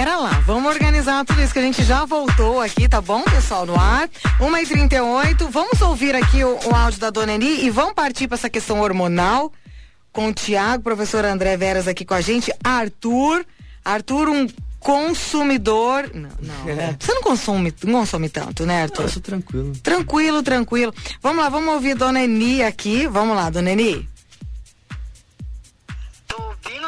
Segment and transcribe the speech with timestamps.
[0.00, 3.66] Pera lá, vamos organizar tudo isso que a gente já voltou aqui, tá bom, pessoal,
[3.66, 4.08] no ar.
[4.38, 8.48] 1h38, vamos ouvir aqui o, o áudio da Dona Eni e vamos partir para essa
[8.48, 9.52] questão hormonal
[10.10, 13.44] com o Tiago, professor André Veras aqui com a gente, Arthur,
[13.84, 16.10] Arthur, um consumidor.
[16.14, 16.68] Não, não.
[16.70, 16.96] É.
[16.98, 19.02] Você não consome, não consome tanto, né, Arthur?
[19.02, 19.72] Eu sou tranquilo.
[19.82, 20.94] Tranquilo, tranquilo.
[21.20, 23.06] Vamos lá, vamos ouvir Dona Eni aqui.
[23.06, 24.08] Vamos lá, Dona Eni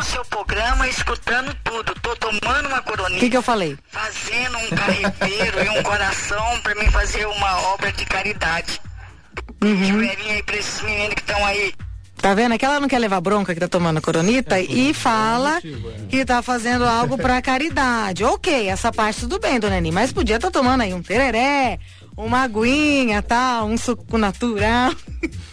[0.02, 1.94] o seu programa, escutando tudo.
[2.02, 3.18] Tô tomando uma coroninha.
[3.18, 3.78] O que, que eu falei?
[3.88, 8.80] Fazendo um carreteiro e um coração para mim fazer uma obra de caridade.
[9.62, 9.84] Uhum.
[9.84, 11.72] Joelhinha aí pra esses meninos que estão aí.
[12.16, 12.54] Tá vendo?
[12.54, 16.06] É que ela não quer levar bronca que tá tomando coronita é, e fala é.
[16.08, 18.22] que tá fazendo algo pra caridade.
[18.22, 21.80] ok, essa parte tudo bem, dona Nini, mas podia estar tá tomando aí um tereré,
[22.16, 24.92] uma aguinha, tal, um suco natural.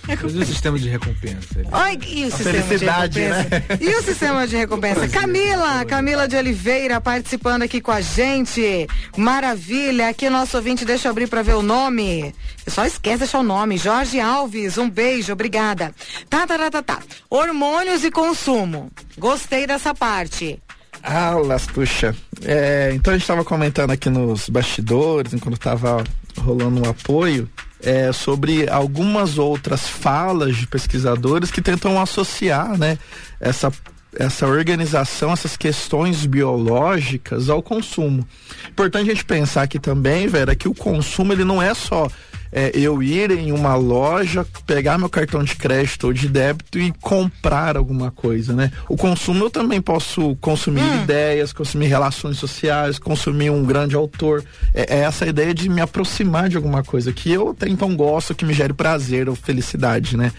[0.07, 1.59] Mas e o sistema de recompensa?
[1.71, 3.49] Oi, e o sistema felicidade, de recompensa?
[3.49, 3.77] Né?
[3.79, 5.07] E o sistema de recompensa?
[5.07, 8.87] Camila, Camila de Oliveira participando aqui com a gente.
[9.15, 10.09] Maravilha.
[10.09, 12.33] Aqui nosso ouvinte, deixa eu abrir para ver o nome.
[12.65, 13.77] Eu só esquece de deixar o nome.
[13.77, 15.93] Jorge Alves, um beijo, obrigada.
[16.29, 16.99] Tá, tá, tá, tá, tá.
[17.29, 18.91] Hormônios e consumo.
[19.17, 20.59] Gostei dessa parte.
[21.03, 22.15] Alas, puxa.
[22.43, 26.03] É, então a gente estava comentando aqui nos bastidores, enquanto estava
[26.41, 27.49] rolando um apoio,
[27.81, 32.97] é, sobre algumas outras falas de pesquisadores que tentam associar né,
[33.39, 33.71] essa,
[34.17, 38.27] essa organização, essas questões biológicas ao consumo.
[38.69, 42.09] Importante a gente pensar aqui também, Vera, que o consumo ele não é só
[42.51, 46.91] é, eu ir em uma loja, pegar meu cartão de crédito ou de débito e
[47.01, 48.71] comprar alguma coisa, né?
[48.87, 51.03] O consumo eu também posso consumir hum.
[51.03, 54.43] ideias, consumir relações sociais, consumir um grande autor.
[54.73, 58.35] É, é, essa ideia de me aproximar de alguma coisa que eu até então gosto,
[58.35, 60.31] que me gere prazer ou felicidade, né?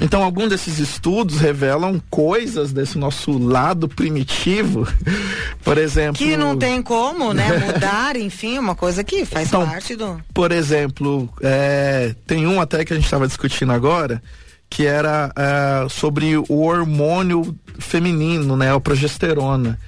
[0.00, 4.86] Então, alguns desses estudos revelam coisas desse nosso lado primitivo,
[5.62, 6.16] por exemplo.
[6.16, 7.46] Que não tem como, né?
[7.58, 10.20] Mudar, enfim, uma coisa que faz então, parte do.
[10.32, 14.20] Por exemplo, é, tem um até que a gente estava discutindo agora,
[14.68, 18.74] que era é, sobre o hormônio feminino, né?
[18.74, 19.78] A progesterona.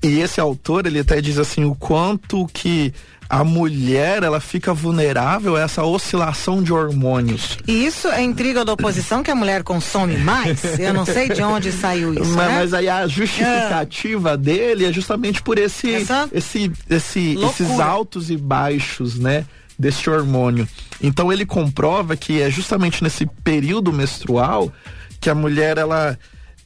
[0.00, 2.94] E esse autor, ele até diz assim, o quanto que
[3.28, 7.58] a mulher ela fica vulnerável a essa oscilação de hormônios.
[7.66, 10.78] E isso é intriga da oposição que a mulher consome mais?
[10.78, 12.32] Eu não sei de onde saiu isso.
[12.34, 12.54] Mas, né?
[12.56, 14.36] mas aí a justificativa é.
[14.36, 15.88] dele é justamente por esse,
[16.32, 19.44] esse, esse esses altos e baixos, né?
[19.78, 20.66] Desse hormônio.
[21.00, 24.72] Então ele comprova que é justamente nesse período menstrual
[25.20, 26.18] que a mulher ela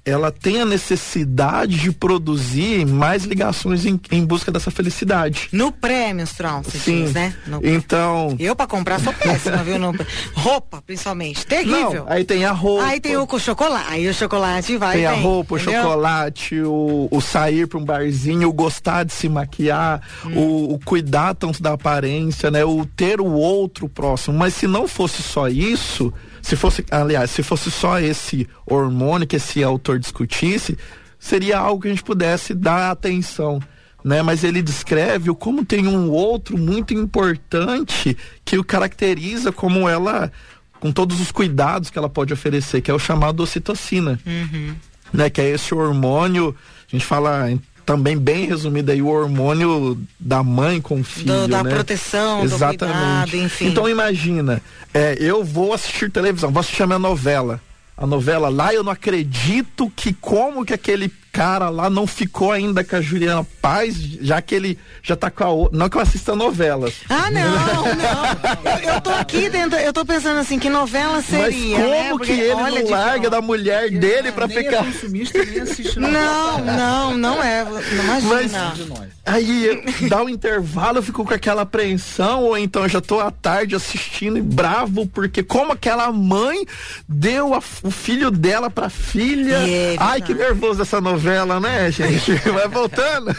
[0.04, 5.48] ela tem a necessidade de produzir mais ligações em, em busca dessa felicidade.
[5.52, 7.04] No pré-menstrual, você Sim.
[7.04, 7.34] diz, né?
[7.46, 7.60] No...
[7.62, 8.36] Então.
[8.38, 9.78] Eu, para comprar, sou péssima, viu?
[9.78, 9.94] No...
[10.34, 11.46] Roupa, principalmente.
[11.46, 12.04] Terrível.
[12.04, 12.84] Não, aí tem a roupa.
[12.84, 13.92] Aí tem o chocolate.
[13.92, 14.96] Aí o chocolate vai.
[14.96, 15.80] Tem, tem a roupa, entendeu?
[15.80, 20.36] o chocolate, o, o sair para um barzinho, o gostar de se maquiar, hum.
[20.36, 22.64] o, o cuidar tanto da aparência, né?
[22.64, 24.36] O ter o outro próximo.
[24.36, 29.36] Mas se não fosse só isso se fosse, aliás, se fosse só esse hormônio que
[29.36, 30.78] esse autor discutisse,
[31.18, 33.60] seria algo que a gente pudesse dar atenção.
[34.04, 34.22] Né?
[34.22, 40.32] Mas ele descreve o como tem um outro muito importante que o caracteriza como ela,
[40.80, 44.18] com todos os cuidados que ela pode oferecer, que é o chamado ocitocina.
[44.26, 44.74] Uhum.
[45.12, 45.30] Né?
[45.30, 46.56] Que é esse hormônio,
[46.88, 47.48] a gente fala
[47.84, 51.70] também bem resumido aí o hormônio da mãe com o filho, do, da né?
[51.70, 52.78] proteção, Exatamente.
[52.78, 53.66] do cuidado, enfim.
[53.66, 54.62] Então imagina,
[54.94, 57.60] é, eu vou assistir televisão, vou assistir a minha novela.
[57.96, 62.84] A novela lá, eu não acredito que como que aquele cara lá não ficou ainda
[62.84, 65.78] com a Juliana Paz, já que ele já tá com a outra.
[65.78, 66.94] Não que eu assista novelas.
[67.08, 68.80] Ah, não, não.
[68.82, 71.78] Eu, eu tô aqui dentro, eu tô pensando assim, que novela seria.
[71.78, 72.08] Mas né?
[72.10, 72.26] como né?
[72.26, 74.84] que ele olha, não larga da mulher dele para ficar.
[74.84, 77.64] É assiste não, não, não é.
[77.64, 77.80] Não
[78.18, 78.28] imagina.
[78.28, 78.52] Mas,
[79.24, 83.30] aí dá um intervalo, eu fico com aquela apreensão, ou então eu já tô à
[83.30, 86.66] tarde assistindo e bravo, porque como aquela mãe
[87.08, 89.56] deu a, o filho dela pra filha.
[89.56, 92.32] É Ai, que nervoso essa novela novela, né, gente?
[92.50, 93.34] Vai voltando.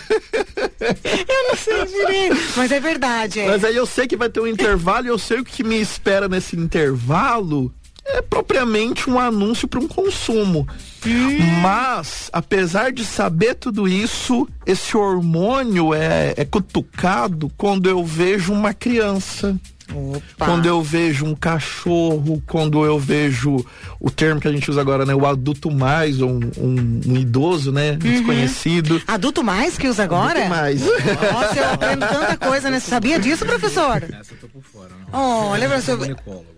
[0.80, 3.42] Eu não sei direito, mas é verdade.
[3.42, 3.48] É.
[3.48, 5.80] Mas aí eu sei que vai ter um intervalo e eu sei o que me
[5.80, 7.74] espera nesse intervalo
[8.06, 10.68] é propriamente um anúncio para um consumo.
[11.06, 11.62] Hum.
[11.62, 18.74] Mas, apesar de saber tudo isso, esse hormônio é, é cutucado quando eu vejo uma
[18.74, 19.58] criança
[19.92, 20.46] Opa.
[20.46, 23.64] Quando eu vejo um cachorro, quando eu vejo
[24.00, 25.14] o termo que a gente usa agora, né?
[25.14, 27.92] O adulto mais, ou um, um, um idoso, né?
[27.92, 27.98] Uhum.
[27.98, 29.02] Desconhecido.
[29.08, 30.46] Adulto mais que usa agora?
[30.46, 30.82] Adulto mais.
[30.82, 32.80] Nossa, eu aprendo tanta coisa, né?
[32.80, 34.04] Você sabia disso, professor?
[34.04, 34.90] Essa eu tô por fora.
[35.12, 35.20] Não.
[35.50, 36.00] Olha, professor.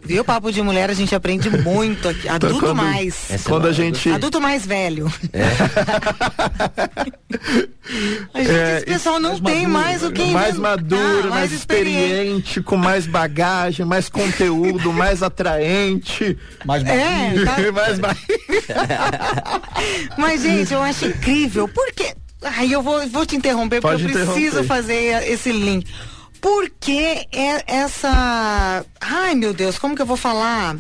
[0.04, 2.22] Viu, papo de mulher, a gente aprende muito aqui.
[2.22, 3.32] Então, adulto quando, mais.
[3.32, 4.10] É quando a gente...
[4.10, 5.12] Adulto mais velho.
[5.34, 5.46] É.
[8.34, 11.52] a gente Mas o pessoal não mais tem maduro, mais o que mais maduro, mais,
[11.52, 16.38] experiente, com mais bagagem, mais conteúdo, mais atraente.
[16.66, 18.16] Mais É, tá- mais ba-
[20.18, 21.68] Mas, gente, eu acho incrível.
[21.68, 22.14] Por quê?
[22.44, 25.88] Ai, eu vou, vou te interromper, Pode porque eu preciso fazer esse link.
[26.42, 28.86] Por que é essa.
[29.00, 30.76] Ai, meu Deus, como que eu vou falar?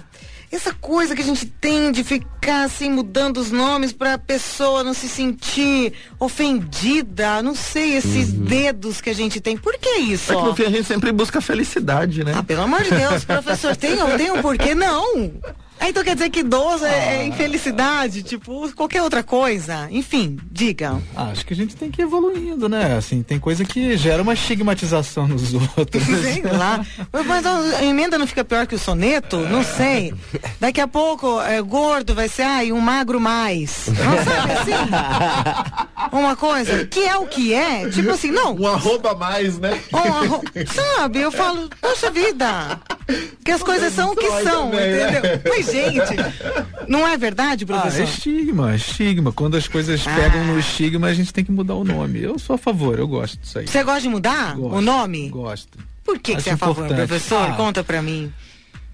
[0.55, 4.93] Essa coisa que a gente tem de ficar assim mudando os nomes pra pessoa não
[4.93, 9.57] se sentir ofendida, não sei, esses dedos que a gente tem.
[9.57, 10.31] Por que isso?
[10.31, 12.35] É que no fim a gente sempre busca felicidade, né?
[12.37, 14.73] Ah, pelo amor de Deus, professor, tem, tem um porquê?
[14.73, 15.33] Não.
[15.79, 19.87] Ah, Então quer dizer que idoso é, é infelicidade, tipo, qualquer outra coisa.
[19.91, 21.01] Enfim, diga.
[21.15, 22.95] Ah, acho que a gente tem que ir evoluindo, né?
[22.97, 26.03] Assim, tem coisa que gera uma estigmatização nos outros.
[26.03, 26.83] Sei lá.
[27.25, 29.37] Mas a emenda não fica pior que o soneto?
[29.37, 30.13] Não sei.
[30.59, 33.87] Daqui a pouco, é, gordo vai ser, ai, um magro mais.
[33.87, 36.05] Não sabe assim?
[36.11, 37.89] Uma coisa, que é o que é.
[37.89, 38.55] Tipo assim, não.
[38.55, 39.79] Um arroba mais, né?
[39.91, 40.43] Ó, arro-
[40.73, 42.79] sabe, eu falo, poxa vida,
[43.43, 45.09] que as coisas são o que são, também, né?
[45.09, 45.41] entendeu?
[45.49, 46.15] Mas, gente,
[46.87, 48.03] não é verdade, Ah, é professor?
[48.03, 49.31] estigma, estigma.
[49.31, 50.15] Quando as coisas Ah.
[50.15, 52.21] pegam no estigma, a gente tem que mudar o nome.
[52.21, 53.67] Eu sou a favor, eu gosto disso aí.
[53.67, 55.29] Você gosta de mudar Gosto, o nome?
[55.29, 55.77] Gosto.
[56.03, 57.49] Por que, que você é a favor, professor?
[57.49, 57.53] Ah.
[57.53, 58.31] Conta pra mim.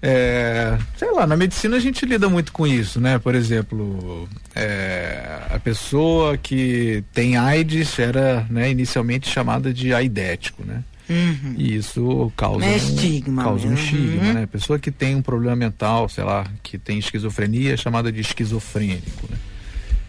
[0.04, 3.20] É, sei lá, na medicina a gente lida muito com isso, né?
[3.20, 10.82] Por exemplo, é, a pessoa que tem AIDS era né, inicialmente chamada de aidético, né?
[11.08, 11.54] Uhum.
[11.58, 14.32] E isso causa, É um, estigma causa um estigma, Uhum.
[14.34, 14.46] né?
[14.46, 19.28] Pessoa que tem um problema mental, sei lá, que tem esquizofrenia é chamada de esquizofrênico,
[19.30, 19.36] né?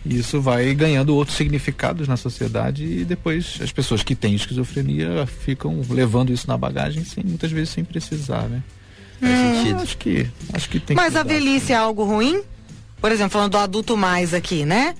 [0.05, 5.25] E isso vai ganhando outros significados na sociedade e depois as pessoas que têm esquizofrenia
[5.25, 8.61] ficam levando isso na bagagem sem muitas vezes sem precisar, né?
[9.21, 9.81] Faz sentido.
[9.81, 12.41] Acho que acho que tem Mas que a velhice é algo ruim?
[12.99, 14.93] Por exemplo, falando do adulto mais aqui, né?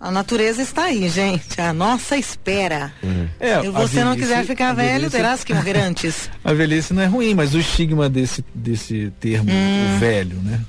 [0.00, 1.60] A natureza está aí, gente.
[1.60, 2.92] A nossa espera.
[3.40, 6.30] É, Se a você não velhice- quiser ficar velho, velhice- terás que morrer antes.
[6.44, 9.96] A velhice não é ruim, mas o estigma desse desse termo Hum.
[9.96, 10.60] o velho, né?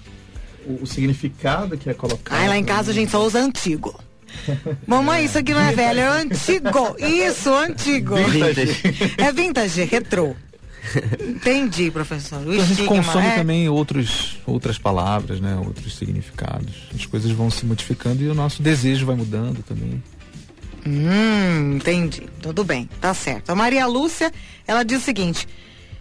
[0.65, 2.35] O, o significado que é colocado.
[2.39, 3.99] Ai, lá em casa a gente só usa antigo.
[4.87, 6.95] Mamãe, isso aqui não é velho, é antigo.
[6.99, 8.15] Isso, antigo.
[8.15, 9.13] Vintage.
[9.17, 10.35] É vintage, retrô.
[11.21, 12.39] Entendi, professor.
[12.39, 13.35] O Então a gente consome é...
[13.35, 15.55] também outros, outras palavras, né?
[15.55, 16.73] Outros significados.
[16.95, 20.01] As coisas vão se modificando e o nosso desejo vai mudando também.
[20.85, 22.23] Hum, entendi.
[22.41, 23.49] Tudo bem, tá certo.
[23.49, 24.31] A Maria Lúcia,
[24.65, 25.47] ela diz o seguinte: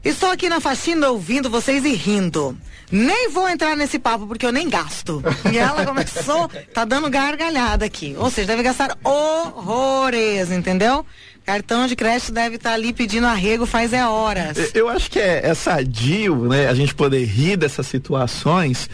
[0.04, 2.56] Estou aqui na faxina ouvindo vocês e rindo.
[2.90, 5.22] Nem vou entrar nesse papo porque eu nem gasto.
[5.52, 8.14] E ela começou, tá dando gargalhada aqui.
[8.16, 11.04] Ou seja, deve gastar horrores, entendeu?
[11.48, 14.58] Cartão de crédito deve estar ali pedindo arrego faz é horas.
[14.74, 16.68] Eu acho que é, é sadio, né?
[16.68, 18.90] A gente poder rir dessas situações,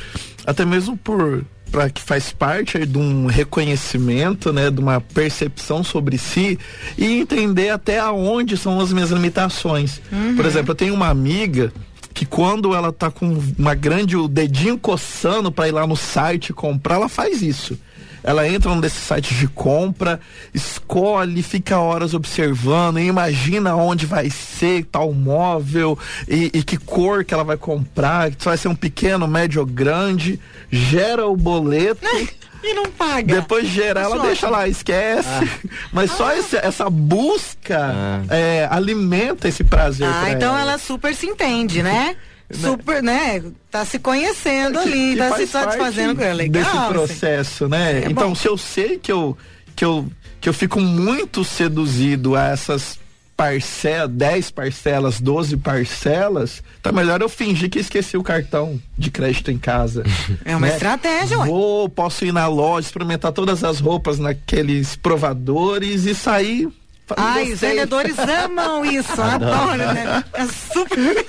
[0.46, 6.16] até mesmo por para que faz parte de um reconhecimento, né, de uma percepção sobre
[6.16, 6.56] si
[6.96, 10.00] e entender até aonde são as minhas limitações.
[10.36, 11.72] Por exemplo, eu tenho uma amiga
[12.14, 16.52] que quando ela tá com uma grande o dedinho coçando para ir lá no site
[16.52, 17.76] comprar, ela faz isso.
[18.24, 20.18] Ela entra num desses sites de compra,
[20.54, 27.22] escolhe, fica horas observando, e imagina onde vai ser tal móvel e, e que cor
[27.22, 30.40] que ela vai comprar, se vai ser um pequeno, médio ou grande,
[30.70, 32.00] gera o boleto.
[32.66, 33.42] E não paga.
[33.42, 35.28] Depois de gerar, ela deixa lá, esquece.
[35.92, 38.22] Mas só esse- essa busca Ah.
[38.30, 40.08] é, alimenta esse prazer.
[40.08, 42.16] Ah, pra então ela super se entende, né?
[42.50, 43.42] Super, né?
[43.70, 46.34] Tá se conhecendo ali, que tá se satisfazendo com ela.
[46.34, 46.62] Legal.
[46.62, 46.92] Desse assim.
[46.92, 48.02] processo, né?
[48.04, 48.34] É então, bom.
[48.34, 49.36] se eu sei que eu,
[49.74, 50.08] que eu,
[50.40, 52.98] que eu fico muito seduzido a essas
[53.36, 59.50] parcelas, 10 parcelas, 12 parcelas, tá melhor eu fingir que esqueci o cartão de crédito
[59.50, 60.04] em casa.
[60.44, 60.74] É uma né?
[60.74, 61.46] estratégia, ué.
[61.46, 66.68] Vou, posso ir na loja, experimentar todas as roupas naqueles provadores e sair.
[67.16, 70.24] Ai, os vendedores amam isso, adoram, né?
[70.32, 71.24] É super.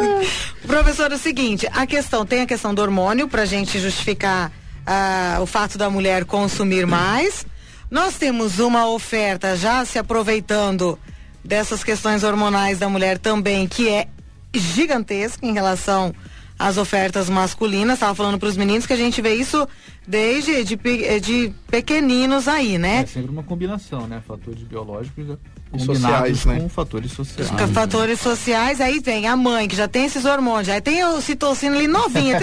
[0.66, 4.50] Professor, é o seguinte, a questão, tem a questão do hormônio pra gente justificar
[4.86, 7.44] ah, o fato da mulher consumir mais.
[7.90, 10.98] Nós temos uma oferta já se aproveitando
[11.44, 14.06] dessas questões hormonais da mulher também, que é
[14.54, 16.14] gigantesca em relação
[16.60, 17.94] às ofertas masculinas.
[17.94, 19.66] Estava falando para os meninos que a gente vê isso
[20.06, 23.00] desde de, pe- de pequeninos aí, né?
[23.02, 24.22] É sempre uma combinação, né?
[24.28, 25.24] Fatores biológicos
[25.72, 26.60] E combinados sociais, né?
[26.60, 27.50] com fatores sociais.
[27.50, 31.20] Com fatores sociais, aí vem a mãe, que já tem esses hormônios, aí tem o
[31.22, 32.38] citocina ali novinha,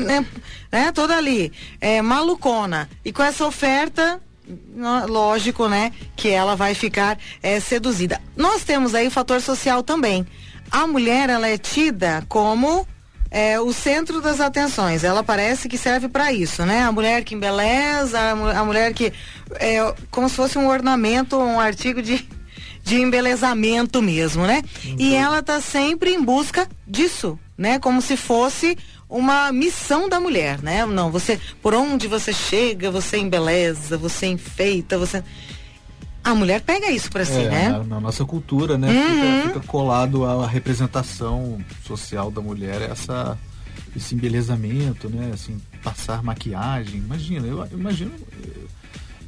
[0.00, 0.26] né,
[0.72, 2.88] né, toda ali, é, malucona.
[3.04, 4.20] E com essa oferta,
[5.08, 8.20] lógico, né, que ela vai ficar é, seduzida.
[8.36, 10.26] Nós temos aí o fator social também.
[10.70, 12.86] A mulher, ela é tida como
[13.30, 15.04] é, o centro das atenções.
[15.04, 16.82] Ela parece que serve para isso, né?
[16.82, 19.12] A mulher que embeleza, a, mu- a mulher que
[19.54, 22.28] é como se fosse um ornamento, um artigo de
[22.82, 24.62] de embelezamento mesmo, né?
[24.86, 24.96] Uhum.
[24.98, 27.78] E ela tá sempre em busca disso, né?
[27.78, 28.76] Como se fosse
[29.08, 30.84] uma missão da mulher, né?
[30.86, 35.22] Não, você, por onde você chega, você embeleza, você enfeita, você
[36.22, 37.68] a mulher pega isso para si, é, né?
[37.70, 38.88] Na, na, nossa cultura, né?
[38.88, 39.42] Uhum.
[39.42, 43.38] Fica, fica, colado a representação social da mulher, essa,
[43.96, 45.30] esse embelezamento, né?
[45.32, 46.98] Assim, passar maquiagem.
[46.98, 48.12] Imagina, eu, eu imagino.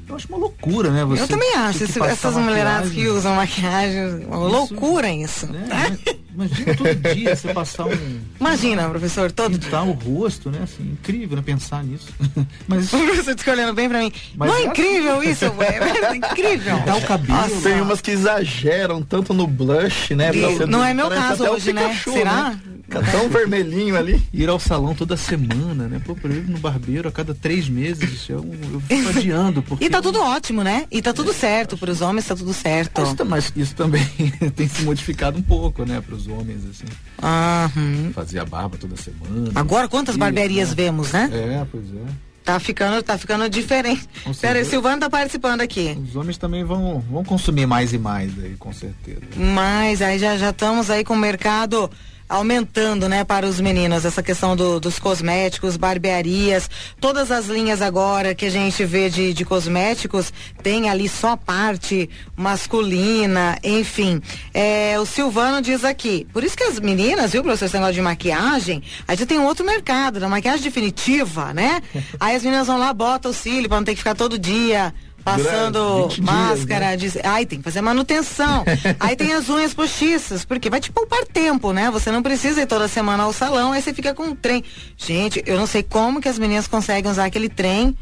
[0.09, 1.05] Eu acho uma loucura, né?
[1.05, 1.85] Você eu também acho.
[1.85, 5.47] Esse, essas mulheradas que usam maquiagem, uma isso, loucura isso.
[5.47, 5.99] Né?
[6.33, 6.45] Tá?
[6.45, 8.21] Imagina todo dia você passar um.
[8.41, 9.83] Imagina, professor, todo dia.
[9.83, 10.61] o rosto, né?
[10.63, 11.43] Assim, incrível, né?
[11.45, 12.09] Pensar nisso.
[12.67, 12.93] Mas.
[12.93, 14.13] O professor fica olhando bem pra mim.
[14.35, 15.31] Mas não é, é incrível assim.
[15.31, 16.79] isso, é, é incrível.
[16.85, 17.39] Dá o cabelo.
[17.39, 17.69] Nossa.
[17.69, 20.31] Tem umas que exageram tanto no blush, né?
[20.35, 21.95] E, não é meu caso hoje, né?
[22.05, 22.51] Será?
[22.51, 22.61] Né?
[22.93, 24.23] Fica tão vermelhinho ali.
[24.33, 26.01] Ir ao salão toda semana, né?
[26.05, 29.63] Pô, pra ir no barbeiro a cada três meses, eu, eu fico adiando.
[29.63, 30.85] Porque e tá tudo ótimo, né?
[30.91, 31.79] E tá tudo é, certo.
[31.79, 33.01] Pros homens tá tudo certo.
[33.01, 34.05] Mas, mas isso também
[34.55, 36.03] tem se modificado um pouco, né?
[36.03, 36.85] Pros homens, assim.
[37.23, 38.13] Uhum.
[38.13, 39.51] Fazia barba toda semana.
[39.55, 40.75] Agora quantas barbearias né?
[40.75, 41.31] vemos, né?
[41.33, 42.33] É, pois é.
[42.45, 44.09] Tá ficando, tá ficando diferente.
[44.41, 45.97] Pera aí, Silvano tá participando aqui.
[46.03, 49.21] Os homens também vão, vão consumir mais e mais aí, com certeza.
[49.37, 51.89] Mas aí já já estamos aí com o mercado
[52.33, 58.35] aumentando, né, para os meninos, essa questão do, dos cosméticos, barbearias, todas as linhas agora
[58.35, 64.23] que a gente vê de, de cosméticos, tem ali só parte masculina, enfim.
[64.55, 68.01] É, o Silvano diz aqui, por isso que as meninas, viu, professor, esse negócio de
[68.01, 71.83] maquiagem, a gente tem um outro mercado, da maquiagem definitiva, né?
[72.19, 74.95] Aí as meninas vão lá, botam o cílio para não ter que ficar todo dia
[75.25, 77.23] passando máscara, dias, né?
[77.23, 78.65] de, ai, tem que fazer manutenção.
[79.01, 81.91] aí tem as unhas postiças, porque vai te poupar tempo, né?
[81.91, 84.65] Você não precisa ir toda semana ao salão, aí você fica com um trem.
[84.97, 87.97] Gente, eu não sei como que as meninas conseguem usar aquele trem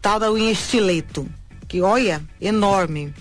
[0.00, 1.26] tal da unha estileto.
[1.66, 3.14] Que olha, enorme.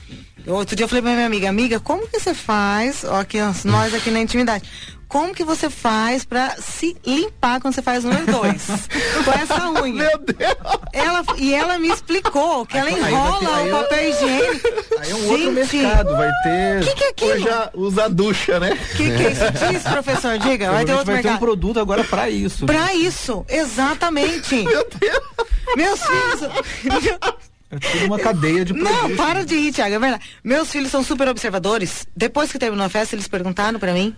[0.46, 3.94] Outro dia eu falei pra minha amiga, amiga, como que você faz, ó, aqui, nós
[3.94, 4.70] aqui na intimidade,
[5.14, 8.66] como que você faz para se limpar quando você faz número dois?
[9.24, 9.94] com essa unha.
[9.94, 10.56] Meu Deus!
[10.92, 14.70] Ela, e ela me explicou que ela enrola o papel higiênico.
[15.00, 16.82] Aí é um Gente, outro mercado, vai ter.
[16.82, 17.40] O que, que é aquilo?
[17.48, 18.72] já usa ducha, né?
[18.72, 19.72] O que, que é isso?
[19.72, 20.72] Diz, professor, diga.
[20.72, 21.32] Vai ter outro vai mercado.
[21.34, 22.66] ter um produto agora para isso.
[22.66, 22.96] Para né?
[22.96, 24.56] isso, exatamente.
[24.66, 25.22] Meu Deus!
[25.76, 27.20] Meus filhos.
[27.70, 29.00] É tudo uma cadeia de produtos.
[29.00, 30.24] Não, para de ir, Thiago, é verdade.
[30.44, 32.08] Meus filhos são super observadores.
[32.16, 34.16] Depois que terminou a festa, eles perguntaram para mim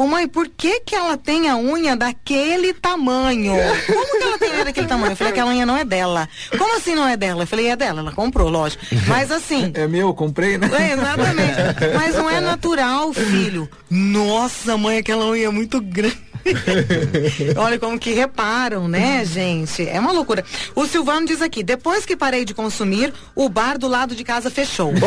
[0.00, 3.52] Ô mãe, por que que ela tem a unha daquele tamanho?
[3.86, 5.12] Como que ela tem a unha daquele tamanho?
[5.12, 6.26] Eu falei, aquela unha não é dela.
[6.56, 7.42] Como assim não é dela?
[7.42, 8.82] Eu falei, é dela, ela comprou, lógico.
[9.06, 9.70] Mas assim.
[9.74, 10.70] É meu, comprei, né?
[10.72, 11.54] É, exatamente.
[11.94, 13.68] Mas não é natural, filho.
[13.90, 16.29] Nossa, mãe, aquela unha é muito grande.
[17.56, 19.86] Olha como que reparam, né, gente?
[19.88, 20.44] É uma loucura.
[20.74, 24.50] O Silvano diz aqui: depois que parei de consumir, o bar do lado de casa
[24.50, 24.92] fechou.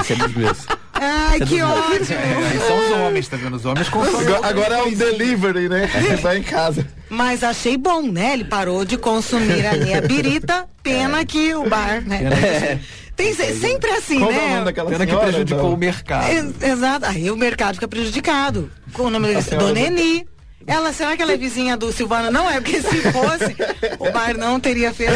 [0.00, 0.66] Esse é mesmo.
[0.94, 2.18] Ai, Esse é que ótimo.
[2.18, 3.56] É, são os homens, tá vendo?
[3.56, 4.34] Os homens consomem.
[4.42, 5.90] Agora, é um delivery, né?
[5.94, 6.16] É.
[6.16, 6.86] Vai em casa.
[7.08, 8.34] Mas achei bom, né?
[8.34, 11.24] Ele parou de consumir ali a birita, pena é.
[11.24, 12.22] que o bar, né?
[12.24, 12.78] É.
[13.16, 14.64] Tem sempre assim, Qual né?
[14.66, 15.74] É Pena senhora, que prejudicou então?
[15.74, 16.30] o mercado.
[16.62, 17.06] exato.
[17.06, 18.70] Aí o mercado fica prejudicado.
[18.92, 20.26] Com o nome dele, Dona Eni.
[20.66, 22.30] Ela, será que ela é vizinha do Silvano?
[22.30, 23.56] Não é, porque se fosse,
[23.98, 25.12] o bar não teria feito.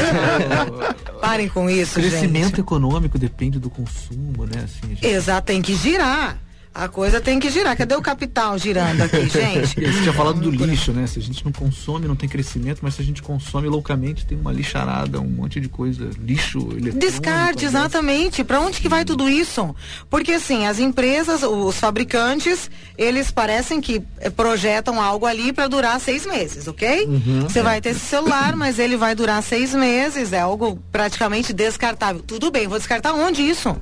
[1.21, 2.61] Parem com isso, o crescimento gente.
[2.61, 4.65] econômico depende do consumo, né?
[4.65, 5.07] Assim, gente...
[5.07, 6.39] Exato, tem que girar.
[6.79, 7.75] A coisa tem que girar.
[7.75, 9.81] Cadê o capital girando aqui, gente?
[9.81, 11.07] Você tinha falado do lixo, né?
[11.07, 14.39] Se a gente não consome, não tem crescimento, mas se a gente consome loucamente, tem
[14.39, 16.59] uma lixarada, um monte de coisa, lixo.
[16.95, 18.45] Descarte, exatamente.
[18.45, 19.75] Para onde que vai tudo isso?
[20.11, 25.99] Porque assim, as empresas, os fabricantes, eles parecem que eh, projetam algo ali para durar
[25.99, 27.07] seis meses, ok?
[27.07, 30.79] Uhum, Você uhum, vai ter esse celular, mas ele vai durar seis meses, é algo
[30.93, 32.21] praticamente descartável.
[32.23, 33.75] Tudo bem, vou descartar onde isso?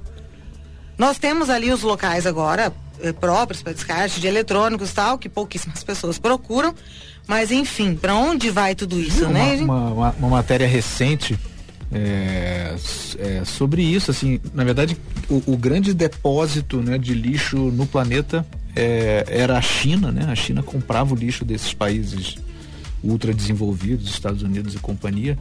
[0.97, 2.73] Nós temos ali os locais agora,
[3.21, 6.75] próprios para descarte de eletrônicos e tal, que pouquíssimas pessoas procuram.
[7.27, 9.57] Mas enfim, para onde vai tudo isso, uma, né?
[9.57, 11.39] Uma, uma, uma, matéria recente
[11.91, 12.75] é,
[13.19, 14.97] é, sobre isso, assim, na verdade,
[15.29, 18.47] o, o, grande depósito né, de lixo no planeta
[18.77, 20.27] é, era a China, né?
[20.29, 22.37] A China comprava o lixo desses países
[23.03, 25.39] ultra desenvolvidos, Estados Unidos e companhia.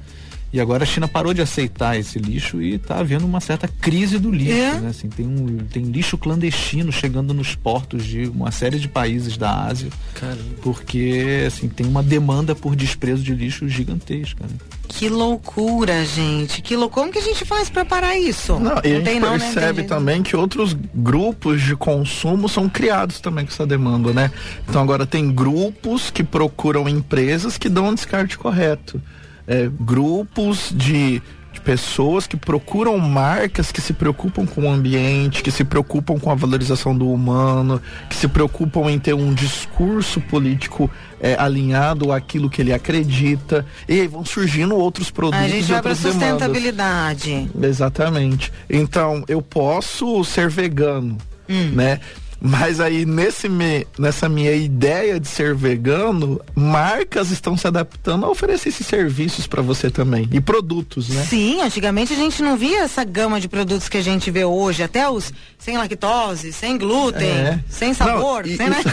[0.54, 4.20] E agora a China parou de aceitar esse lixo e está havendo uma certa crise
[4.20, 4.54] do lixo.
[4.54, 4.80] É.
[4.80, 4.90] Né?
[4.90, 9.66] Assim, tem, um, tem lixo clandestino chegando nos portos de uma série de países da
[9.66, 9.90] Ásia.
[10.14, 10.44] Caramba.
[10.62, 14.44] Porque assim, tem uma demanda por desprezo de lixo gigantesca.
[14.44, 14.56] Né?
[14.88, 16.62] Que loucura, gente.
[16.62, 17.06] Que loucura.
[17.06, 18.60] Como que a gente faz para parar isso?
[18.60, 19.88] Não, e não a gente não, né, percebe né?
[19.88, 24.30] também que outros grupos de consumo são criados também com essa demanda, né?
[24.70, 29.02] Então agora tem grupos que procuram empresas que dão um descarte correto
[29.48, 31.22] é, grupos de,
[31.52, 36.32] de, pessoas que procuram marcas que se preocupam com o ambiente, que se preocupam com
[36.32, 42.50] a valorização do humano, que se preocupam em ter um discurso político é, alinhado àquilo
[42.50, 43.66] que ele acredita.
[43.88, 45.46] E aí vão surgindo outros produtos.
[45.46, 47.50] A gente vai para sustentabilidade.
[47.62, 48.52] Exatamente.
[48.70, 51.18] Então, eu posso ser vegano,
[51.50, 51.72] hum.
[51.74, 52.00] né?
[52.46, 58.30] Mas aí nesse me, nessa minha ideia de ser vegano, marcas estão se adaptando a
[58.30, 61.24] oferecer esses serviços para você também e produtos, né?
[61.24, 64.84] Sim, antigamente a gente não via essa gama de produtos que a gente vê hoje,
[64.84, 67.60] até os sem lactose, sem glúten, é.
[67.70, 68.84] sem sabor, não, e, sem, né?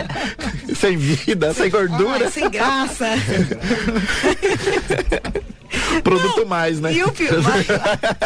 [0.74, 3.08] sem vida, sem gordura, sem graça.
[6.02, 6.92] Produto não, mais, né?
[6.92, 7.42] E o pior,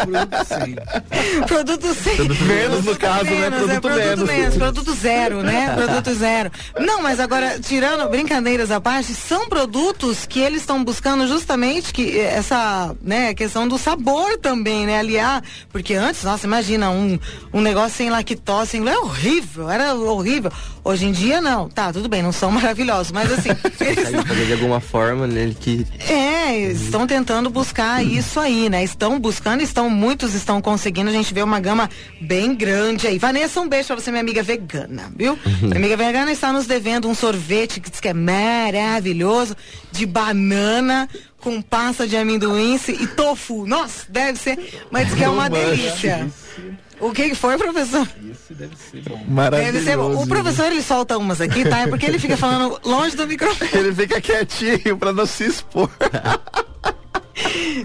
[0.05, 1.47] Produto sem.
[1.47, 2.17] Produto sem.
[2.17, 3.31] Produto menos no caso, né?
[3.31, 3.81] menos, né?
[3.81, 4.31] Produto, é, produto menos.
[4.31, 4.57] menos.
[4.57, 5.75] Produto zero, né?
[5.75, 6.51] Produto zero.
[6.79, 12.19] Não, mas agora, tirando brincadeiras à parte, são produtos que eles estão buscando justamente que
[12.19, 14.99] essa, né, questão do sabor também, né?
[14.99, 17.19] Aliar, porque antes, nossa, imagina um,
[17.53, 20.51] um negócio sem lactose, sem, é horrível, era horrível.
[20.83, 23.51] Hoje em dia não, tá, tudo bem, não são maravilhosos, mas assim.
[23.81, 24.27] eles...
[24.27, 25.55] fazer de alguma forma, né?
[25.59, 25.87] Que...
[26.09, 28.83] É, estão tentando buscar isso aí, né?
[28.83, 31.89] Estão buscando, estão, muitos estão conseguindo, a gente vê uma gama
[32.21, 33.19] bem grande aí.
[33.19, 35.39] Vanessa, um beijo pra você, minha amiga vegana, viu?
[35.61, 39.57] minha amiga vegana está nos devendo um sorvete que diz que é maravilhoso,
[39.93, 41.09] de banana,
[41.39, 43.67] com pasta de amendoim e tofu.
[43.67, 44.59] Nossa, deve ser,
[44.91, 46.29] mas diz que é uma delícia.
[47.01, 48.07] O que foi, professor?
[48.23, 49.25] Isso deve ser bom.
[49.27, 49.73] Maravilhoso.
[49.73, 50.23] Deve ser bom.
[50.23, 51.81] O professor, ele solta umas aqui, tá?
[51.81, 53.71] É porque ele fica falando longe do microfone.
[53.73, 55.91] Ele fica quietinho pra não se expor.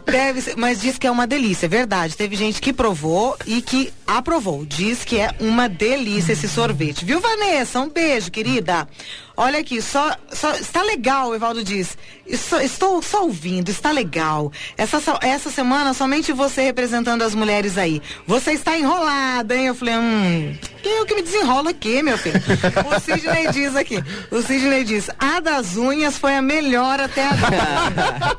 [0.06, 2.16] Deve ser, mas diz que é uma delícia, é verdade.
[2.16, 4.66] Teve gente que provou e que aprovou.
[4.66, 7.06] Diz que é uma delícia esse sorvete.
[7.06, 7.80] Viu, Vanessa?
[7.80, 8.88] Um beijo, querida.
[9.38, 11.98] Olha aqui, só, só está legal, o Evaldo diz.
[12.26, 14.52] Estou, estou só ouvindo, está legal.
[14.78, 18.02] Essa, essa semana, somente você representando as mulheres aí.
[18.26, 19.68] Você está enrolada, hein?
[19.68, 22.42] Eu falei, hum, eu que me desenrola aqui, meu filho.
[22.90, 24.02] o Sidney diz aqui.
[24.32, 28.38] O Sidney diz, a das unhas foi a melhor até agora.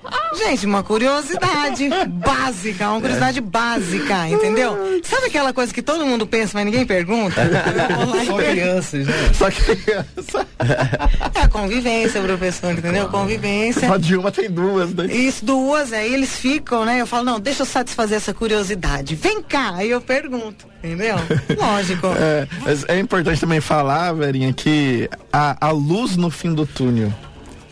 [0.36, 5.00] Gente, uma curiosidade básica, uma curiosidade básica, entendeu?
[5.04, 7.40] Sabe aquela coisa que todo mundo pensa, mas ninguém pergunta?
[8.26, 9.12] Só crianças, né?
[9.32, 10.46] Só criança.
[11.34, 13.08] É a convivência, professor, entendeu?
[13.08, 13.88] Convivência.
[13.88, 15.06] Só de uma tem duas, né?
[15.06, 17.00] Isso, duas, aí eles ficam, né?
[17.00, 19.14] Eu falo, não, deixa eu satisfazer essa curiosidade.
[19.14, 21.16] Vem cá, aí eu pergunto, entendeu?
[21.58, 22.08] Lógico.
[22.24, 27.12] É, é importante também falar, Verinha, que a, a luz no fim do túnel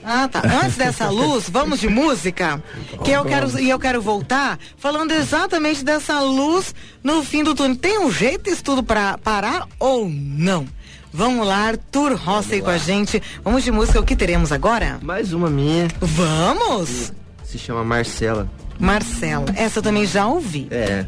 [0.05, 0.43] ah, tá.
[0.63, 2.63] Antes dessa luz, vamos de música?
[3.05, 7.77] Que eu quero e eu quero voltar falando exatamente dessa luz no fim do túnel.
[7.77, 10.67] Tem um jeito isso tudo para parar ou não?
[11.13, 13.23] Vamos lá, Arthur Rossi com a gente.
[13.45, 14.99] Vamos de música, o que teremos agora?
[15.03, 15.89] Mais uma minha.
[16.01, 17.13] Vamos!
[17.45, 18.51] Se chama Marcela.
[18.79, 20.69] Marcela, essa eu também já ouvi.
[20.71, 21.05] É.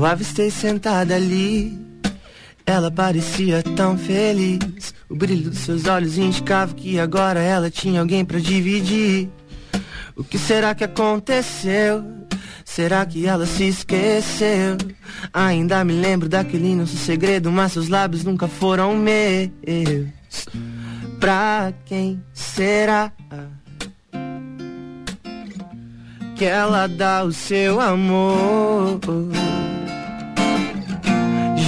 [0.00, 1.78] Eu avistei sentada ali.
[2.64, 4.94] Ela parecia tão feliz.
[5.10, 9.28] O brilho dos seus olhos indicava que agora ela tinha alguém para dividir.
[10.16, 12.02] O que será que aconteceu?
[12.64, 14.78] Será que ela se esqueceu?
[15.34, 19.50] Ainda me lembro daquele nosso segredo, mas seus lábios nunca foram meus.
[21.20, 23.12] Pra quem será?
[26.36, 28.98] Que ela dá o seu amor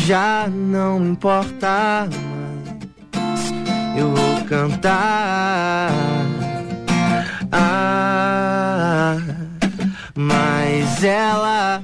[0.06, 3.52] já não importa mais.
[3.96, 5.90] Eu vou cantar.
[7.52, 9.16] Ah,
[10.14, 11.82] mas ela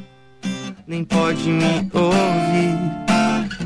[0.86, 2.78] nem pode me ouvir.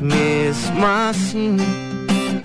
[0.01, 1.55] Mesmo assim,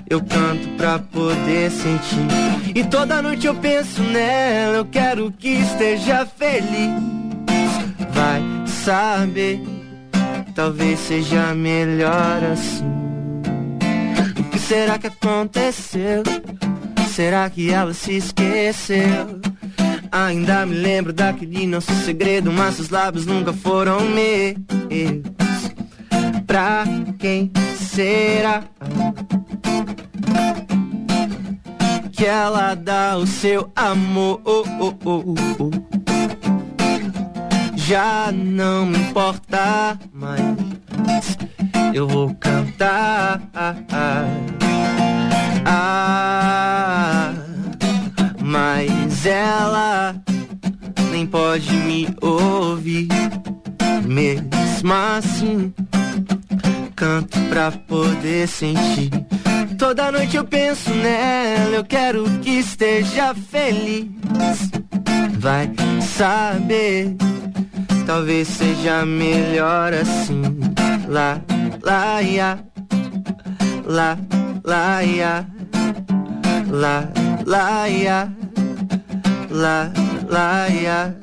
[0.08, 2.26] eu canto pra poder sentir.
[2.74, 4.76] E toda noite eu penso nela.
[4.76, 7.02] Eu quero que esteja feliz.
[8.12, 9.77] Vai saber
[10.58, 12.84] talvez seja melhor assim.
[14.40, 16.24] O que será que aconteceu?
[17.14, 19.40] Será que ela se esqueceu?
[20.10, 24.56] Ainda me lembro daquele nosso segredo, mas seus lábios nunca foram meus.
[26.44, 26.82] Pra
[27.20, 28.64] quem será?
[32.10, 34.42] Que ela dá o seu amor.
[37.88, 40.42] Já não me importa mais.
[41.94, 43.40] Eu vou cantar.
[45.64, 47.32] Ah,
[48.42, 50.14] mas ela
[51.10, 53.08] nem pode me ouvir.
[54.04, 55.72] Mesmo assim,
[56.94, 59.08] canto pra poder sentir.
[59.78, 64.10] Toda noite eu penso nela, eu quero que esteja feliz.
[65.38, 65.70] Vai
[66.02, 67.16] saber,
[68.08, 70.42] talvez seja melhor assim.
[71.06, 71.42] Lá,
[71.82, 72.58] lá, ia.
[73.84, 74.18] Lá,
[74.64, 75.46] lá, ia.
[76.70, 77.12] Lá,
[77.44, 78.32] lá, ia.
[79.50, 79.92] Lá,
[80.26, 81.16] lá, ia.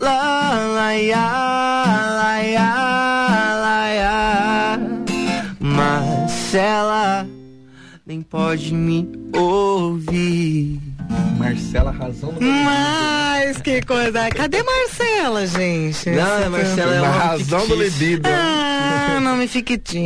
[0.00, 1.28] Lá, lá, ia.
[2.18, 2.68] Lá, ia.
[3.62, 4.80] Lá, ia.
[5.60, 7.28] Marcela
[8.04, 10.89] nem pode me ouvir.
[11.38, 14.28] Marcela Razão do Mas que coisa.
[14.30, 16.10] Cadê Marcela, gente?
[16.10, 18.28] Não, Esse Marcela é uma razão do libido.
[18.28, 20.00] Ah, nome fictício.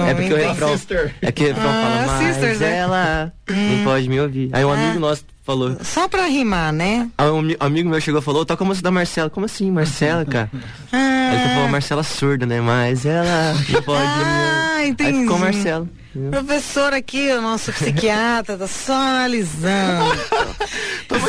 [0.00, 0.72] É porque o refrão.
[0.76, 1.14] Sister.
[1.20, 2.76] É que o refrão Ah, fala, mas sisters, né?
[2.78, 4.50] ela não pode me ouvir.
[4.52, 4.74] Aí um Ah.
[4.74, 5.76] amigo nosso falou.
[5.82, 7.08] Só pra rimar, né?
[7.18, 9.28] Aí um ami- amigo meu chegou e falou, toca a música da Marcela.
[9.30, 10.50] Como assim, Marcela, cara?
[10.92, 12.60] Aí ele falou, Marcela surda, né?
[12.60, 14.88] Mas ela não pode Ah, me ouvir.
[14.90, 15.10] entendi.
[15.18, 15.86] Aí ficou Marcela.
[16.30, 20.14] Professor aqui, o nosso psiquiatra, tá só analisando.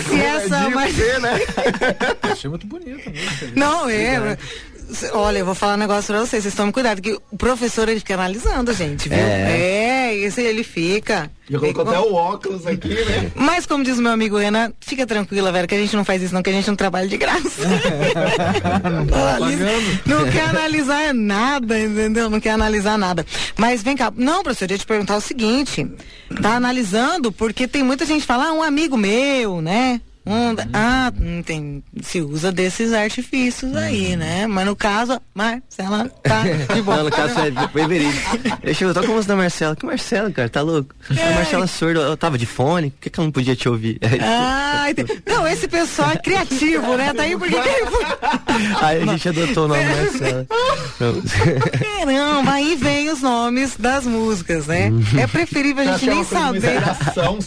[0.07, 0.87] Se essa Mar...
[0.87, 1.39] né?
[2.21, 3.11] Achei muito bonito.
[3.55, 4.37] Não, é.
[5.13, 7.99] Olha, eu vou falar um negócio pra vocês, vocês tomem cuidado, que o professor ele
[7.99, 9.17] fica analisando, gente, viu?
[9.17, 11.29] É, esse ele fica.
[11.49, 13.31] Já colocou até o óculos aqui, né?
[13.35, 16.21] Mas como diz o meu amigo Renan, fica tranquila, velho, que a gente não faz
[16.21, 17.61] isso não, que a gente não trabalha de graça.
[19.09, 19.65] não, analisa-
[20.05, 22.29] não quer analisar nada, entendeu?
[22.29, 23.25] Não quer analisar nada.
[23.57, 25.87] Mas vem cá, não, professor, eu ia te perguntar o seguinte,
[26.41, 30.01] tá analisando porque tem muita gente que fala, ah, um amigo meu, né?
[30.25, 34.45] Um, ah, hum, tem, se usa desses artifícios aí, né?
[34.45, 36.97] Mas no caso, Marcela tá de boa.
[36.97, 38.39] Não, no caso foi, foi verídico.
[38.61, 39.75] Ele chegou, toca a música da Marcela.
[39.75, 40.49] Que Marcela, cara?
[40.49, 40.93] Tá louco?
[41.09, 43.99] A Marcela surda, eu tava de fone, por que, que ela não podia te ouvir?
[44.03, 44.85] Aí, Ah.
[45.25, 47.13] Não, esse pessoal é criativo, né?
[47.13, 47.55] Tá aí porque.
[48.81, 50.47] aí a gente adotou o nome Marcela.
[50.99, 51.21] Não.
[51.79, 54.91] Caramba, aí vem os nomes das músicas, né?
[55.17, 56.81] É preferível a gente nem saber.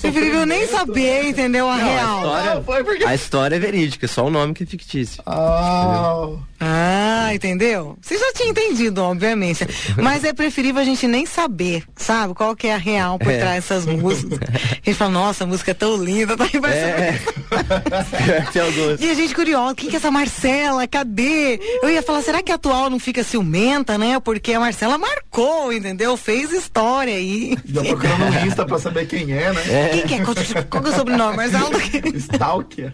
[0.01, 1.69] Preferível nem saber, entendeu?
[1.69, 2.17] A real.
[2.19, 5.23] história, foi porque- a história é verídica, só o nome que é fictício.
[5.27, 6.29] Ah,
[6.65, 7.99] Ah, entendeu?
[8.01, 9.67] Você já tinha entendido, obviamente.
[10.01, 12.35] Mas é preferível a gente nem saber, sabe?
[12.35, 13.39] Qual que é a real por É.
[13.39, 14.39] trás dessas músicas.
[14.49, 17.21] A gente fala, nossa, a música é tão linda, tá aí vai É.
[19.01, 20.87] E a gente curiosa, quem que é essa Marcela?
[20.87, 21.59] Cadê?
[21.83, 24.21] Eu ia falar, será que a atual não fica ciumenta, né?
[24.21, 26.17] Porque a Marcela marcou, entendeu?
[26.17, 27.57] Fez história aí.
[27.65, 29.63] já procurando no Insta pra saber quem é, né?
[29.93, 30.21] Quem que é?
[30.25, 30.35] Qual,
[30.71, 31.37] qual que é o sobrenome?
[31.37, 31.71] Marcela?
[32.61, 32.93] Stalker.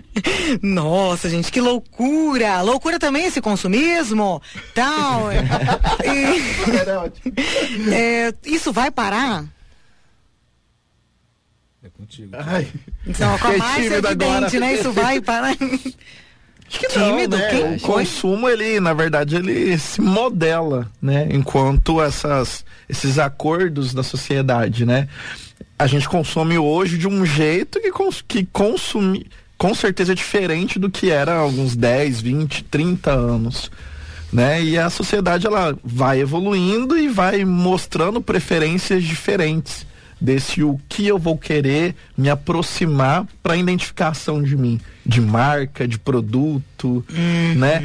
[0.63, 2.61] Nossa, gente, que loucura!
[2.63, 4.41] Loucura também esse consumismo,
[4.75, 5.29] tal.
[6.05, 7.33] E- Era ótimo.
[7.93, 9.45] é, isso vai parar?
[11.83, 12.31] É contigo.
[12.37, 12.69] Ai.
[13.07, 14.25] Então, com a Fiquei mais tímido evidente,
[14.57, 14.61] agora.
[14.61, 14.75] né?
[14.75, 15.57] Isso vai parar.
[16.71, 17.39] Acho que Tímido?
[17.39, 17.51] não, né?
[17.51, 21.27] Quem O consumo, ele, na verdade, ele se modela, né?
[21.31, 25.09] Enquanto essas, esses acordos da sociedade, né?
[25.79, 29.27] A gente consome hoje de um jeito que, cons que consumi
[29.59, 33.71] com certeza diferente do que era há alguns 10, 20, 30 anos.
[34.33, 34.63] Né?
[34.63, 39.87] E a sociedade ela vai evoluindo e vai mostrando preferências diferentes
[40.21, 45.99] desse o que eu vou querer me aproximar para identificação de mim, de marca, de
[45.99, 47.05] produto,
[47.57, 47.83] né?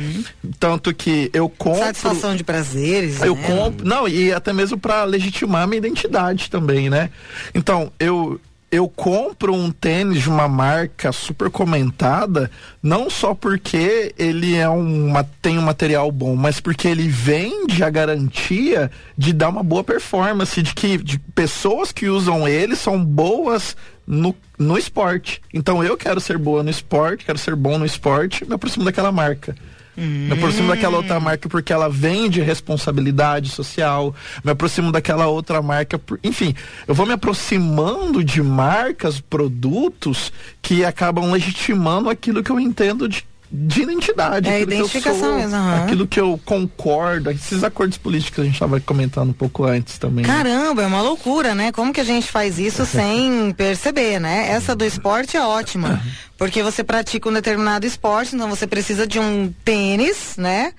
[0.60, 3.22] Tanto que eu compro Satisfação de prazeres.
[3.22, 3.44] eu né?
[3.44, 7.10] compro, não, e até mesmo para legitimar minha identidade também, né?
[7.54, 8.40] Então, eu
[8.74, 12.50] eu compro um tênis de uma marca super comentada,
[12.82, 17.90] não só porque ele é uma, tem um material bom, mas porque ele vende a
[17.92, 23.78] garantia de dar uma boa performance, de que de pessoas que usam ele são boas
[24.08, 25.40] no, no esporte.
[25.54, 29.12] Então eu quero ser boa no esporte, quero ser bom no esporte, me aproximo daquela
[29.12, 29.56] marca.
[29.96, 34.14] Me aproximo daquela outra marca porque ela vende responsabilidade social.
[34.44, 36.00] Me aproximo daquela outra marca.
[36.00, 36.20] Por...
[36.24, 36.56] Enfim,
[36.88, 43.26] eu vou me aproximando de marcas, produtos que acabam legitimando aquilo que eu entendo de,
[43.56, 44.50] de identidade.
[44.50, 45.84] É, aquilo que eu identificação sou, mesmo, aham.
[45.84, 50.00] Aquilo que eu concordo, esses acordos políticos que a gente estava comentando um pouco antes
[50.00, 50.26] também.
[50.26, 50.34] né?
[50.34, 51.72] Caramba, é uma loucura, né?
[51.72, 54.50] Como que a gente faz isso sem perceber, né?
[54.50, 56.02] Essa do esporte é ótima,
[56.36, 60.74] porque você pratica um determinado esporte, então você precisa de um tênis, né?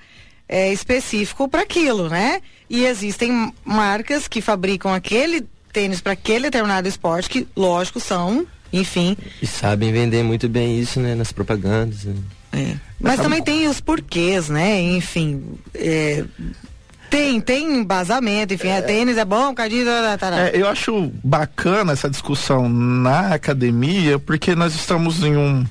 [0.47, 2.41] É, específico para aquilo, né?
[2.69, 9.15] E existem marcas que fabricam aquele tênis para aquele determinado esporte, que lógico são, enfim,
[9.41, 11.15] E sabem vender muito bem isso, né?
[11.15, 12.03] Nas propagandas.
[12.03, 12.15] né?
[12.55, 12.75] É.
[12.99, 14.81] Mas também tem os porquês, né?
[14.81, 16.23] Enfim, é,
[17.09, 20.39] tem, tem embasamento, enfim, é, tênis é bom, cadinho, tá, tá, tá.
[20.39, 25.65] É, eu acho bacana essa discussão na academia, porque nós estamos em um,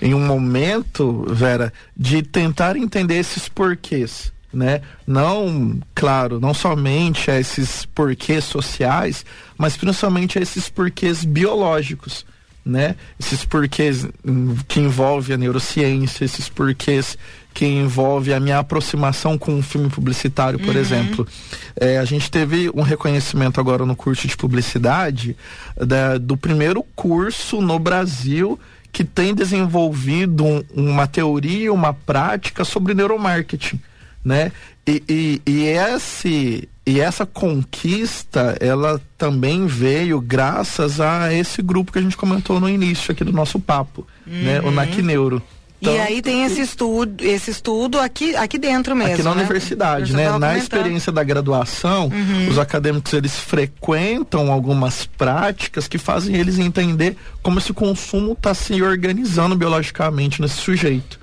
[0.00, 4.32] em um momento, Vera, de tentar entender esses porquês.
[4.52, 4.80] né?
[5.06, 9.24] Não, claro, não somente a esses porquês sociais,
[9.56, 12.26] mas principalmente a esses porquês biológicos,
[12.64, 12.94] né?
[13.18, 17.16] Esses porquês hum, que envolvem a neurociência, esses porquês
[17.52, 20.80] que envolve a minha aproximação com um filme publicitário, por uhum.
[20.80, 21.28] exemplo.
[21.74, 25.36] É, a gente teve um reconhecimento agora no curso de publicidade
[25.76, 28.58] da, do primeiro curso no Brasil
[28.92, 33.80] que tem desenvolvido um, uma teoria, uma prática sobre neuromarketing,
[34.24, 34.52] né?
[34.86, 41.98] E, e, e, esse, e essa conquista, ela também veio graças a esse grupo que
[41.98, 44.42] a gente comentou no início aqui do nosso papo, uhum.
[44.42, 44.60] né?
[44.60, 44.70] O uhum.
[44.72, 45.40] NAC Neuro.
[45.80, 49.14] Então, e aí tem esse estudo, esse estudo aqui, aqui dentro mesmo.
[49.14, 49.40] Aqui na né?
[49.42, 50.36] universidade, né?
[50.36, 52.48] Na experiência da graduação, uhum.
[52.48, 58.82] os acadêmicos eles frequentam algumas práticas que fazem eles entender como esse consumo está se
[58.82, 61.18] organizando biologicamente nesse sujeito,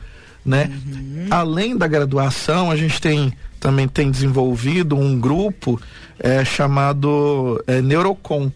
[0.48, 0.72] né?
[0.88, 1.28] Uhum.
[1.30, 5.82] Além da graduação, a gente tem também tem desenvolvido um grupo
[6.20, 8.52] é, chamado é, Neurocom, uhum.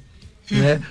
[0.49, 0.81] né?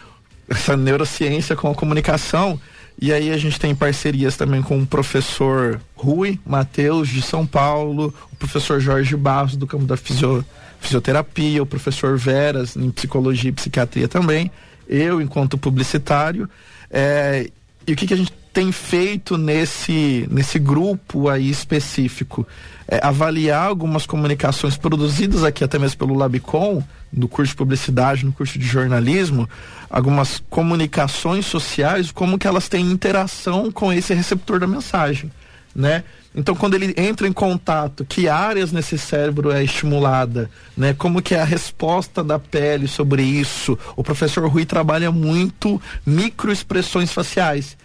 [0.49, 2.61] Essa neurociência com a comunicação
[3.01, 8.13] e aí a gente tem parcerias também com o professor Rui Matheus de São Paulo,
[8.31, 10.45] o professor Jorge Barros do campo da fisio,
[10.81, 14.51] fisioterapia, o professor Veras em psicologia e psiquiatria também,
[14.87, 16.47] eu enquanto publicitário.
[16.91, 17.49] É,
[17.87, 22.47] e o que, que a gente tem feito nesse, nesse grupo aí específico?
[22.89, 26.83] É, avaliar algumas comunicações produzidas aqui até mesmo pelo Labicom,
[27.13, 29.49] no curso de publicidade, no curso de jornalismo,
[29.89, 35.31] algumas comunicações sociais, como que elas têm interação com esse receptor da mensagem,
[35.75, 36.05] né?
[36.35, 40.95] Então, quando ele entra em contato, que áreas nesse cérebro é estimulada, né?
[40.95, 43.77] Como que é a resposta da pele sobre isso?
[43.97, 47.77] O professor Rui trabalha muito microexpressões faciais.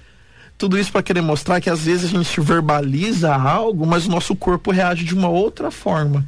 [0.57, 4.35] Tudo isso para querer mostrar que às vezes a gente verbaliza algo, mas o nosso
[4.35, 6.25] corpo reage de uma outra forma.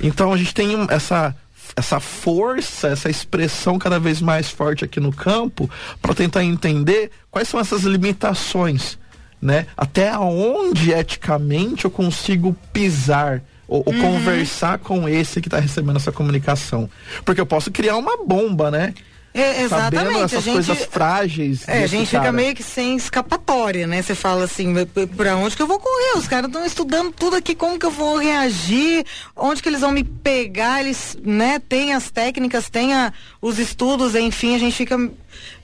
[0.00, 1.34] Então a gente tem essa
[1.74, 7.48] essa força, essa expressão cada vez mais forte aqui no campo para tentar entender quais
[7.48, 8.98] são essas limitações,
[9.40, 9.66] né?
[9.76, 14.00] Até onde eticamente eu consigo pisar ou, ou uhum.
[14.02, 16.90] conversar com esse que está recebendo essa comunicação,
[17.24, 18.92] porque eu posso criar uma bomba, né?
[19.34, 20.04] É, exatamente.
[20.04, 21.66] Sabendo essas gente, coisas frágeis.
[21.66, 22.24] É, a gente cara.
[22.24, 24.02] fica meio que sem escapatória, né?
[24.02, 24.74] Você fala assim,
[25.16, 26.18] pra onde que eu vou correr?
[26.18, 29.90] Os caras estão estudando tudo aqui, como que eu vou reagir, onde que eles vão
[29.90, 34.98] me pegar, eles, né, tem as técnicas, tem a, os estudos, enfim, a gente fica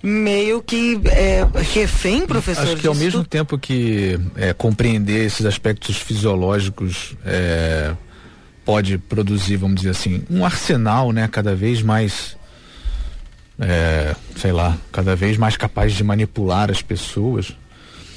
[0.03, 2.65] meio que é, refém, professor.
[2.65, 7.93] Acho que ao mesmo tempo que é, compreender esses aspectos fisiológicos é,
[8.65, 12.38] pode produzir, vamos dizer assim, um arsenal, né, cada vez mais
[13.59, 17.57] é, sei lá, cada vez mais capaz de manipular as pessoas.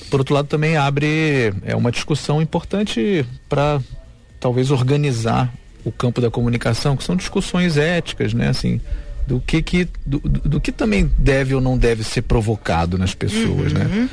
[0.10, 3.80] Por outro lado, também abre é uma discussão importante para
[4.40, 5.52] talvez organizar
[5.84, 8.50] o campo da comunicação, que são discussões éticas, né?
[8.50, 8.80] Assim,
[9.26, 13.72] do que que do, do, que também deve ou não deve ser provocado nas pessoas,
[13.74, 13.86] né?
[13.86, 14.02] uhum.
[14.04, 14.10] né?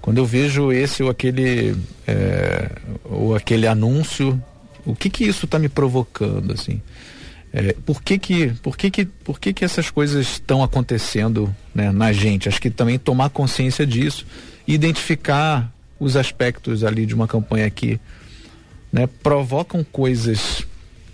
[0.00, 2.70] Quando eu vejo esse ou aquele é,
[3.04, 4.42] ou aquele anúncio,
[4.84, 6.80] o que que isso está me provocando, assim?
[7.52, 11.92] É, por que que, por que que, por que que essas coisas estão acontecendo né,
[11.92, 12.48] na gente?
[12.48, 14.26] Acho que também tomar consciência disso
[14.66, 18.00] identificar os aspectos ali de uma campanha que
[18.92, 20.66] né, provocam coisas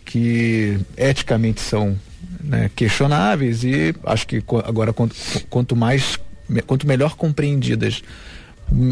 [0.05, 1.99] que eticamente são
[2.43, 5.15] né, questionáveis e acho que agora quanto,
[5.51, 6.19] quanto mais
[6.67, 8.03] quanto melhor compreendidas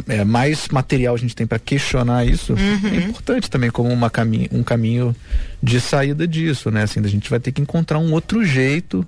[0.09, 2.89] é, mais material a gente tem para questionar isso, uhum.
[2.89, 5.15] é importante também como uma caminho, um caminho
[5.63, 6.83] de saída disso, né?
[6.83, 9.07] Assim, a gente vai ter que encontrar um outro jeito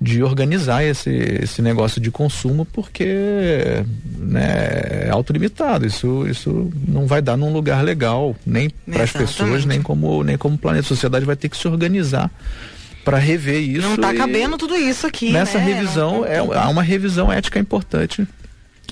[0.00, 3.84] de organizar esse, esse negócio de consumo porque
[4.16, 5.86] né, é autolimitado.
[5.86, 10.38] Isso, isso não vai dar num lugar legal, nem para as pessoas, nem como, nem
[10.38, 10.86] como planeta.
[10.86, 12.30] A sociedade vai ter que se organizar
[13.04, 13.82] para rever isso.
[13.82, 15.32] Não está cabendo tudo isso aqui.
[15.32, 15.64] Nessa né?
[15.64, 18.26] revisão, é, há uma revisão ética importante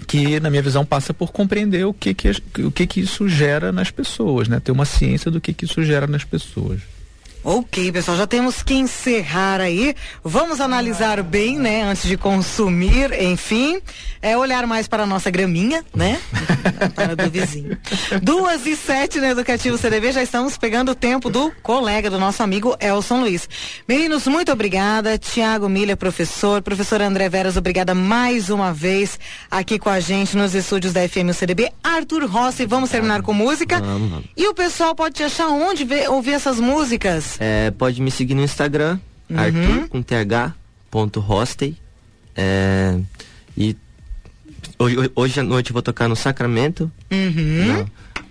[0.06, 3.72] que na minha visão passa por compreender o que que, o que que isso gera
[3.72, 4.60] nas pessoas, né?
[4.60, 6.80] Ter uma ciência do que que isso gera nas pessoas.
[7.50, 9.94] Ok, pessoal, já temos que encerrar aí.
[10.22, 13.80] Vamos analisar bem, né, antes de consumir, enfim.
[14.20, 16.20] É olhar mais para a nossa graminha, né?
[16.94, 17.78] para do vizinho.
[18.22, 22.42] Duas e sete no Educativo CDB, já estamos pegando o tempo do colega, do nosso
[22.42, 23.48] amigo Elson Luiz.
[23.88, 25.16] Meninos, muito obrigada.
[25.16, 26.60] Tiago Milha, professor.
[26.60, 29.18] Professor André Veras, obrigada mais uma vez
[29.50, 31.72] aqui com a gente nos estúdios da FM CDB.
[31.82, 33.80] Arthur Rossi, vamos terminar com música.
[33.80, 34.26] Vamos, vamos.
[34.36, 37.37] E o pessoal pode te achar onde ver, ouvir essas músicas?
[37.38, 38.98] É, pode me seguir no Instagram,
[39.30, 39.38] uhum.
[39.38, 40.14] Arthur com th,
[40.90, 41.76] ponto hostey.
[42.34, 42.98] É,
[43.56, 43.76] e
[44.78, 47.66] hoje, hoje à noite eu vou tocar no Sacramento, uhum.
[47.66, 47.86] na,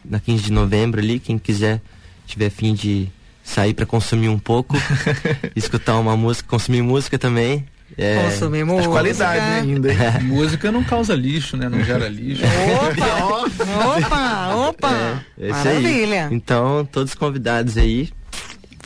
[0.05, 1.19] na 15 de novembro ali.
[1.19, 1.81] Quem quiser,
[2.25, 3.09] tiver fim de
[3.43, 4.75] sair para consumir um pouco,
[5.55, 7.65] escutar uma música, consumir música também.
[7.97, 8.89] É, consumir música.
[8.89, 9.91] qualidade ainda.
[9.91, 10.19] É.
[10.19, 11.69] Música não causa lixo, né?
[11.69, 12.43] Não gera lixo.
[12.43, 13.95] Opa!
[13.95, 14.55] opa!
[14.55, 15.23] Opa!
[15.39, 16.27] É, Maravilha!
[16.27, 16.35] Aí.
[16.35, 18.09] Então, todos convidados aí.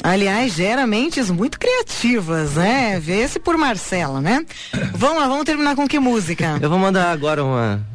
[0.04, 3.00] Aliás, gera mentes muito criativas, né?
[3.00, 4.46] Vê-se por Marcela, né?
[4.94, 6.58] Vamos lá, vamos terminar com que música?
[6.62, 7.86] Eu vou mandar agora uma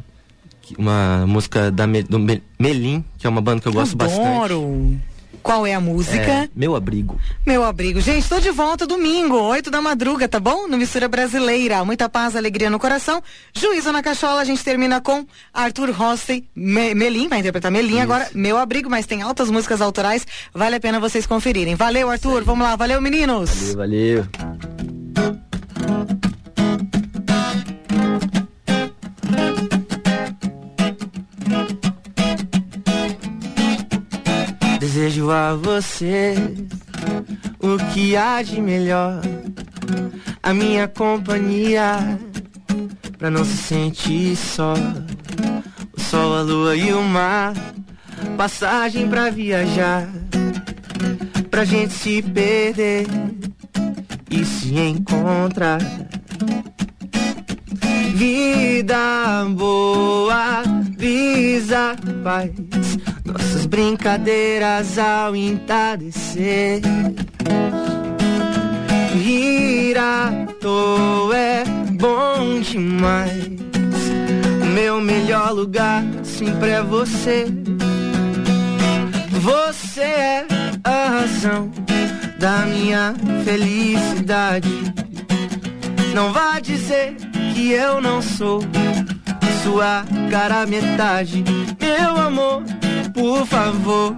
[0.77, 2.19] uma música da do
[2.59, 4.59] Melim, que é uma banda que eu gosto Adoro.
[4.59, 5.16] bastante.
[5.47, 6.17] Qual é a música?
[6.19, 7.17] É, meu abrigo.
[7.45, 8.01] Meu abrigo.
[8.01, 10.67] Gente, tô de volta domingo, 8 da madruga, tá bom?
[10.67, 11.85] No Mistura Brasileira.
[11.85, 13.23] Muita paz, alegria no coração.
[13.53, 18.01] Juízo na cachola, a gente termina com Arthur Rossi, Me Melim, vai interpretar Melim Isso.
[18.01, 18.29] agora.
[18.33, 20.27] Meu abrigo, mas tem altas músicas autorais.
[20.53, 21.75] Vale a pena vocês conferirem.
[21.75, 22.43] Valeu, Arthur.
[22.43, 22.75] Vamos lá.
[22.75, 23.73] Valeu, meninos.
[23.73, 24.25] Valeu,
[25.15, 26.26] valeu.
[35.29, 36.35] A você
[37.59, 39.21] o que há de melhor,
[40.41, 42.17] a minha companhia,
[43.17, 44.73] pra não se sentir só.
[45.95, 47.53] O sol, a lua e o mar,
[48.37, 50.07] passagem pra viajar,
[51.51, 53.05] pra gente se perder
[54.31, 55.81] e se encontrar.
[58.15, 60.63] Vida boa,
[60.95, 62.51] brisa, paz
[63.37, 66.81] nossas brincadeiras ao entardecer.
[69.13, 73.47] Rir à toa é bom demais.
[74.73, 77.45] Meu melhor lugar sempre é você.
[79.41, 80.45] Você é
[80.83, 81.71] a razão
[82.39, 83.13] da minha
[83.45, 84.69] felicidade.
[86.15, 87.15] Não vá dizer
[87.53, 88.61] que eu não sou
[89.63, 91.43] sua cara metade,
[91.79, 92.63] meu amor
[93.17, 94.15] por favor,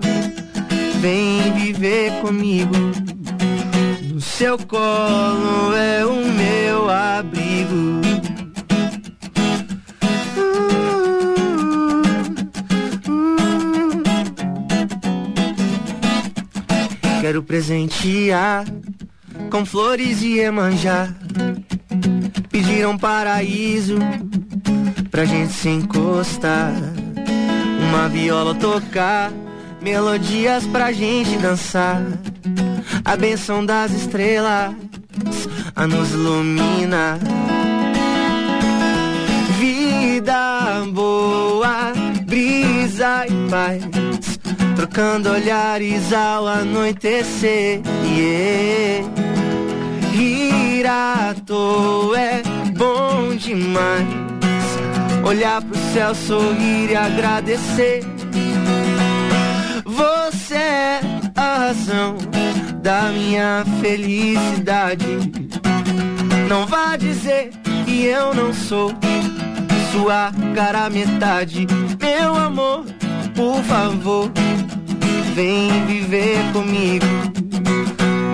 [1.00, 2.76] vem viver comigo.
[4.12, 8.02] No seu colo é o meu abrigo.
[17.22, 18.66] Quero presentear
[19.50, 21.16] com flores e emanjar.
[22.50, 23.98] Pediram um paraíso
[25.10, 26.74] pra gente se encostar
[27.80, 29.32] uma viola tocar,
[29.82, 32.02] melodias pra gente dançar.
[33.06, 34.74] A benção das estrelas
[35.76, 37.18] a nos ilumina.
[39.58, 41.94] Vida boa,
[42.26, 43.84] brisa e paz,
[44.76, 47.82] trocando olhares ao anoitecer.
[48.06, 49.10] Yeah.
[50.12, 52.42] Rir à toa é
[52.76, 54.29] bom demais
[55.24, 58.04] olhar pro céu, sorrir e agradecer.
[59.86, 61.02] Você é
[61.36, 62.16] a razão
[62.82, 65.06] da minha felicidade.
[66.48, 67.52] Não vá dizer
[67.86, 68.94] que eu não sou
[69.92, 71.68] sua cara metade.
[72.00, 72.86] Meu amor,
[73.36, 74.32] por favor,
[75.34, 77.06] vem viver comigo.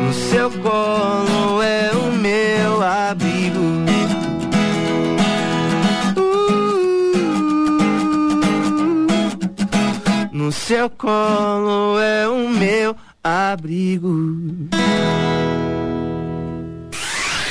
[0.05, 3.94] No seu colo é o meu abrigo.
[10.45, 14.13] No seu colo é o meu abrigo.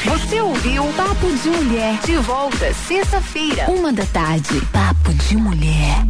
[0.04, 1.98] Você ouviu Papo de Mulher.
[2.04, 4.60] De volta, sexta-feira, uma da tarde.
[4.72, 6.04] Papo de Mulher.